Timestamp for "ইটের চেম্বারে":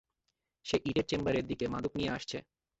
0.85-1.39